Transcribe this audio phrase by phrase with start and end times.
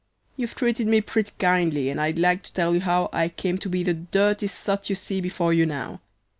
[0.35, 3.69] "You've treated me pretty kindly and I'd like to tell you how I came to
[3.69, 6.01] be the dirty sot you see before you now.